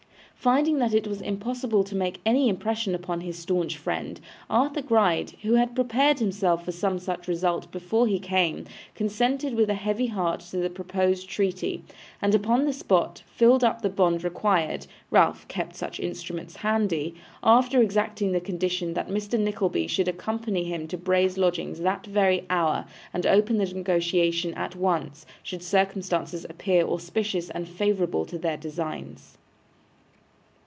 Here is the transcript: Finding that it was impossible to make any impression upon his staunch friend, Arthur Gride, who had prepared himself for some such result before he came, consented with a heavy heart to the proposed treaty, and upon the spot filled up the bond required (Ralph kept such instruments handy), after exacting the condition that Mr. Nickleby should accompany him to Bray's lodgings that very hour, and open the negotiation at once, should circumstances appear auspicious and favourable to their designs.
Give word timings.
Finding 0.43 0.79
that 0.79 0.95
it 0.95 1.05
was 1.05 1.21
impossible 1.21 1.83
to 1.83 1.93
make 1.95 2.19
any 2.25 2.49
impression 2.49 2.95
upon 2.95 3.21
his 3.21 3.37
staunch 3.37 3.77
friend, 3.77 4.19
Arthur 4.49 4.81
Gride, 4.81 5.33
who 5.43 5.53
had 5.53 5.75
prepared 5.75 6.17
himself 6.17 6.65
for 6.65 6.71
some 6.71 6.97
such 6.97 7.27
result 7.27 7.71
before 7.71 8.07
he 8.07 8.17
came, 8.17 8.65
consented 8.95 9.53
with 9.53 9.69
a 9.69 9.75
heavy 9.75 10.07
heart 10.07 10.39
to 10.39 10.57
the 10.57 10.69
proposed 10.71 11.29
treaty, 11.29 11.83
and 12.23 12.33
upon 12.33 12.65
the 12.65 12.73
spot 12.73 13.21
filled 13.27 13.63
up 13.63 13.83
the 13.83 13.89
bond 13.89 14.23
required 14.23 14.87
(Ralph 15.11 15.47
kept 15.47 15.75
such 15.75 15.99
instruments 15.99 16.55
handy), 16.55 17.13
after 17.43 17.79
exacting 17.79 18.31
the 18.31 18.41
condition 18.41 18.95
that 18.95 19.09
Mr. 19.09 19.39
Nickleby 19.39 19.85
should 19.85 20.07
accompany 20.07 20.63
him 20.63 20.87
to 20.87 20.97
Bray's 20.97 21.37
lodgings 21.37 21.77
that 21.81 22.07
very 22.07 22.47
hour, 22.49 22.85
and 23.13 23.27
open 23.27 23.59
the 23.59 23.65
negotiation 23.65 24.55
at 24.55 24.75
once, 24.75 25.23
should 25.43 25.61
circumstances 25.61 26.45
appear 26.45 26.83
auspicious 26.87 27.51
and 27.51 27.69
favourable 27.69 28.25
to 28.25 28.39
their 28.39 28.57
designs. 28.57 29.37